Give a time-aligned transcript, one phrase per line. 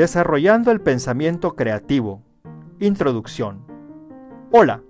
[0.00, 2.22] Desarrollando el pensamiento creativo.
[2.78, 3.66] Introducción.
[4.50, 4.82] Hola,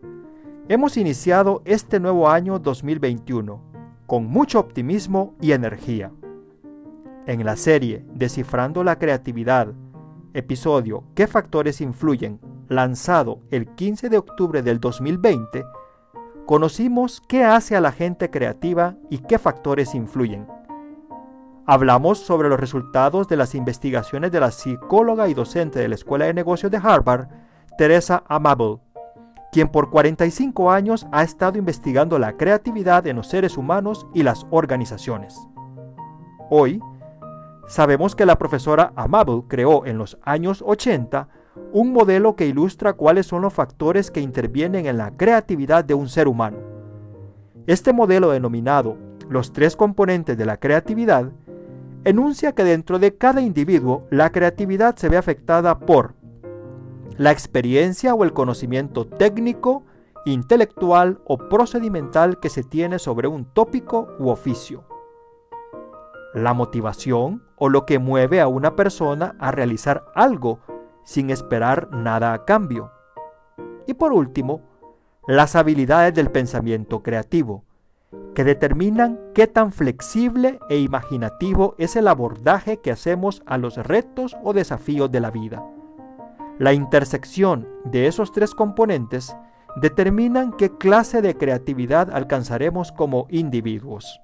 [0.69, 3.61] hemos iniciado este nuevo año 2021
[4.07, 6.13] con mucho optimismo y energía.
[7.27, 9.74] En la serie Descifrando la Creatividad,
[10.33, 12.38] episodio ¿Qué factores influyen?
[12.69, 15.65] lanzado el 15 de octubre del 2020,
[16.47, 20.47] conocimos qué hace a la gente creativa y qué factores influyen.
[21.73, 26.24] Hablamos sobre los resultados de las investigaciones de la psicóloga y docente de la Escuela
[26.24, 27.28] de Negocios de Harvard,
[27.78, 28.78] Teresa Amable,
[29.52, 34.48] quien por 45 años ha estado investigando la creatividad en los seres humanos y las
[34.51, 35.38] organizaciones.
[36.51, 36.83] Hoy,
[37.69, 41.28] sabemos que la profesora Amable creó en los años 80
[41.73, 46.09] un modelo que ilustra cuáles son los factores que intervienen en la creatividad de un
[46.09, 46.59] ser humano.
[47.69, 48.97] Este modelo denominado
[49.30, 51.30] los tres componentes de la creatividad
[52.04, 56.14] enuncia que dentro de cada individuo la creatividad se ve afectada por
[57.16, 59.84] la experiencia o el conocimiento técnico,
[60.25, 64.84] intelectual o procedimental que se tiene sobre un tópico u oficio,
[66.34, 70.60] la motivación o lo que mueve a una persona a realizar algo
[71.05, 72.91] sin esperar nada a cambio,
[73.86, 74.62] y por último,
[75.27, 77.64] las habilidades del pensamiento creativo,
[78.41, 84.34] que determinan qué tan flexible e imaginativo es el abordaje que hacemos a los retos
[84.42, 85.62] o desafíos de la vida.
[86.58, 89.36] La intersección de esos tres componentes
[89.77, 94.22] determinan qué clase de creatividad alcanzaremos como individuos.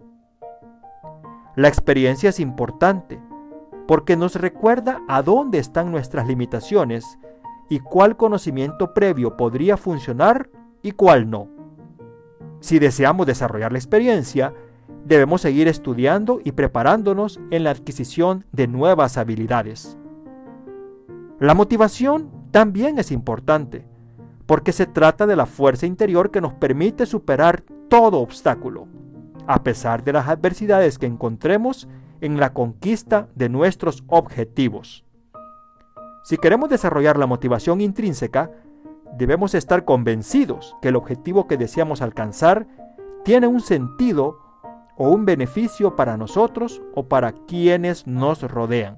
[1.55, 3.21] La experiencia es importante
[3.87, 7.19] porque nos recuerda a dónde están nuestras limitaciones
[7.69, 10.49] y cuál conocimiento previo podría funcionar
[10.81, 11.56] y cuál no.
[12.61, 14.55] Si deseamos desarrollar la experiencia,
[15.05, 19.97] debemos seguir estudiando y preparándonos en la adquisición de nuevas habilidades.
[21.39, 23.87] La motivación también es importante,
[24.47, 28.89] porque se trata de la fuerza interior que nos permite superar todo obstáculo,
[29.47, 31.89] a pesar de las adversidades que encontremos
[32.21, 35.05] en la conquista de nuestros objetivos.
[36.25, 38.51] Si queremos desarrollar la motivación intrínseca,
[39.15, 42.67] debemos estar convencidos que el objetivo que deseamos alcanzar
[43.25, 44.39] tiene un sentido
[44.97, 48.97] o un beneficio para nosotros o para quienes nos rodean.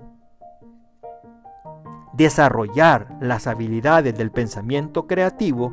[2.12, 5.72] Desarrollar las habilidades del pensamiento creativo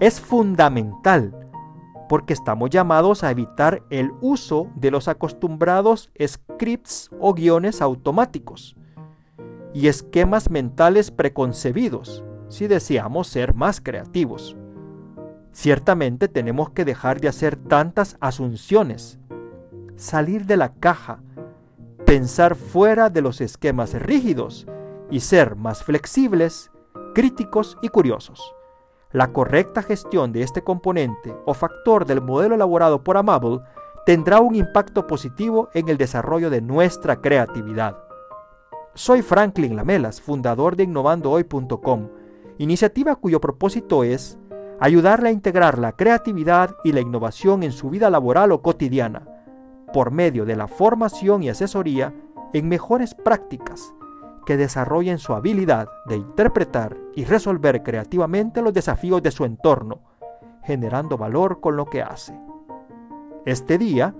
[0.00, 1.34] es fundamental
[2.08, 8.76] porque estamos llamados a evitar el uso de los acostumbrados scripts o guiones automáticos
[9.74, 14.56] y esquemas mentales preconcebidos si deseamos ser más creativos.
[15.52, 19.18] Ciertamente tenemos que dejar de hacer tantas asunciones,
[19.96, 21.20] salir de la caja,
[22.04, 24.66] pensar fuera de los esquemas rígidos
[25.10, 26.70] y ser más flexibles,
[27.14, 28.54] críticos y curiosos.
[29.12, 33.60] La correcta gestión de este componente o factor del modelo elaborado por Amable
[34.04, 37.96] tendrá un impacto positivo en el desarrollo de nuestra creatividad.
[38.94, 42.08] Soy Franklin Lamelas, fundador de innovandoohoy.com
[42.58, 44.38] iniciativa cuyo propósito es
[44.80, 49.26] ayudarle a integrar la creatividad y la innovación en su vida laboral o cotidiana,
[49.92, 52.14] por medio de la formación y asesoría
[52.52, 53.94] en mejores prácticas
[54.44, 60.02] que desarrollen su habilidad de interpretar y resolver creativamente los desafíos de su entorno,
[60.62, 62.38] generando valor con lo que hace.
[63.44, 64.14] Este día,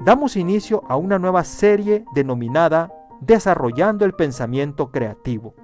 [0.00, 5.54] damos inicio a una nueva serie denominada Desarrollando el Pensamiento Creativo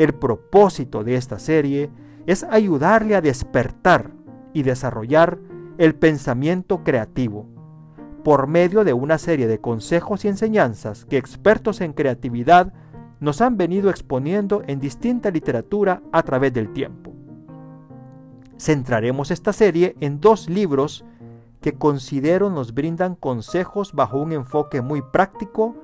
[0.00, 1.90] el propósito de esta serie
[2.24, 4.12] es ayudarle a despertar
[4.54, 5.38] y desarrollar
[5.76, 7.46] el pensamiento creativo
[8.24, 12.72] por medio de una serie de consejos y enseñanzas que expertos en creatividad
[13.20, 17.12] nos han venido exponiendo en distinta literatura a través del tiempo.
[18.58, 21.04] Centraremos esta serie en dos libros
[21.60, 25.76] que considero nos brindan consejos bajo un enfoque muy práctico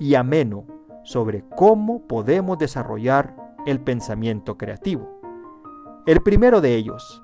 [0.00, 0.64] y ameno
[1.04, 5.20] sobre cómo podemos desarrollar el pensamiento creativo.
[6.06, 7.22] El primero de ellos,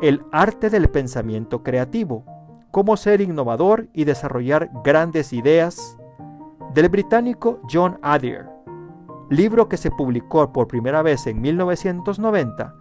[0.00, 2.24] el arte del pensamiento creativo,
[2.70, 5.96] cómo ser innovador y desarrollar grandes ideas,
[6.74, 8.46] del británico John Adair,
[9.30, 12.74] libro que se publicó por primera vez en 1990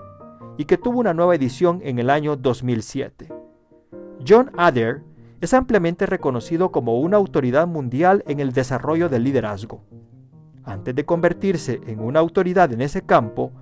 [0.57, 3.33] y que tuvo una nueva edición en el año 2007.
[4.27, 5.03] John Adair
[5.39, 9.83] es ampliamente reconocido como una autoridad mundial en el desarrollo del liderazgo.
[10.67, 13.53] Antes de convertirse en una autoridad en ese campo,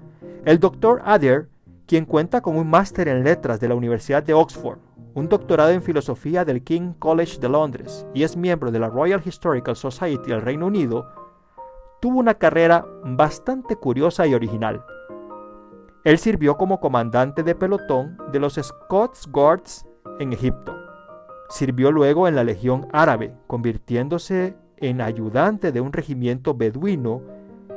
[0.43, 1.03] el Dr.
[1.05, 1.49] Adair,
[1.85, 4.79] quien cuenta con un máster en letras de la Universidad de Oxford,
[5.13, 9.21] un doctorado en filosofía del King College de Londres y es miembro de la Royal
[9.23, 11.05] Historical Society del Reino Unido,
[12.01, 14.83] tuvo una carrera bastante curiosa y original.
[16.03, 19.85] Él sirvió como comandante de pelotón de los Scots Guards
[20.19, 20.75] en Egipto.
[21.49, 27.21] Sirvió luego en la Legión Árabe, convirtiéndose en ayudante de un regimiento beduino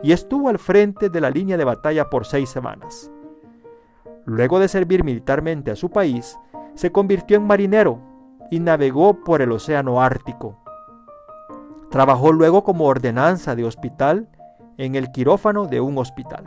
[0.03, 3.11] y estuvo al frente de la línea de batalla por seis semanas.
[4.25, 6.39] Luego de servir militarmente a su país,
[6.75, 7.99] se convirtió en marinero
[8.51, 10.59] y navegó por el Océano Ártico.
[11.91, 14.29] Trabajó luego como ordenanza de hospital
[14.77, 16.45] en el quirófano de un hospital.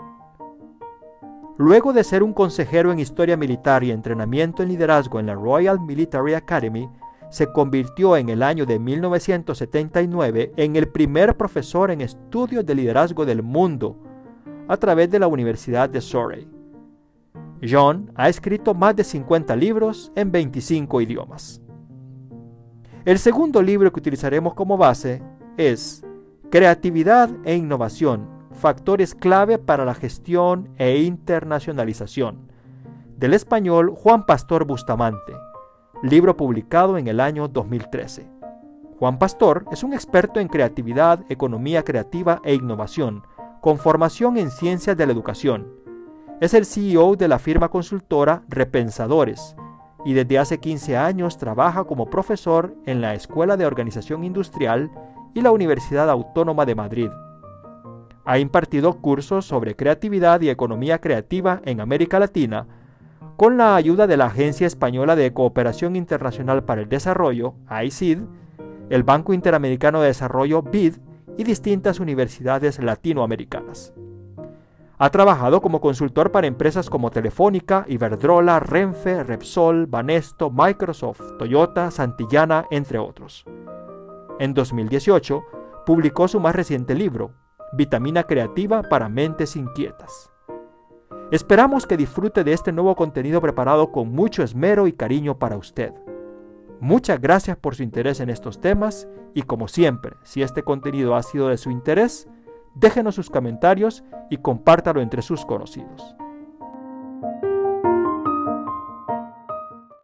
[1.58, 5.80] Luego de ser un consejero en historia militar y entrenamiento en liderazgo en la Royal
[5.80, 6.90] Military Academy,
[7.32, 13.26] se convirtió en el año de 1979 en el primer profesor en estudios de liderazgo
[13.26, 13.98] del mundo
[14.68, 16.48] a través de la Universidad de Surrey.
[17.68, 21.62] John ha escrito más de 50 libros en 25 idiomas.
[23.06, 25.24] El segundo libro que utilizaremos como base
[25.56, 26.04] es
[26.50, 32.52] Creatividad e Innovación, factores clave para la gestión e internacionalización,
[33.16, 35.34] del español Juan Pastor Bustamante
[36.02, 38.28] libro publicado en el año 2013.
[38.98, 43.24] Juan Pastor es un experto en creatividad, economía creativa e innovación,
[43.62, 45.68] con formación en ciencias de la educación.
[46.40, 49.56] Es el CEO de la firma consultora Repensadores
[50.04, 54.90] y desde hace 15 años trabaja como profesor en la Escuela de Organización Industrial
[55.36, 57.10] y la Universidad Autónoma de Madrid.
[58.26, 62.68] Ha impartido cursos sobre creatividad y economía creativa en América Latina,
[63.42, 68.20] con la ayuda de la Agencia Española de Cooperación Internacional para el Desarrollo, AICID,
[68.92, 70.98] el Banco Interamericano de Desarrollo, BID,
[71.40, 73.96] y distintas universidades latinoamericanas.
[75.00, 82.68] Ha trabajado como consultor para empresas como Telefónica, Iberdrola, Renfe, Repsol, Banesto, Microsoft, Toyota, Santillana,
[82.70, 83.46] entre otros.
[84.38, 85.42] En 2018,
[85.88, 87.32] publicó su más reciente libro,
[87.74, 90.31] Vitamina Creativa para Mentes Inquietas.
[91.32, 95.94] Esperamos que disfrute de este nuevo contenido preparado con mucho esmero y cariño para usted.
[96.82, 101.24] Muchas gracias por su interés en estos temas y como siempre, si este contenido ha
[101.24, 102.28] sido de su interés,
[102.76, 106.18] déjenos sus comentarios y compártalo entre sus conocidos.